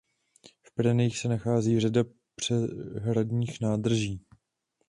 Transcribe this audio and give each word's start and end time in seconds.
V 0.67 0.73
Pyrenejích 0.75 1.17
se 1.17 1.27
nachází 1.27 1.79
řada 1.79 2.03
přehradních 2.35 3.61
nádrží. 3.61 4.25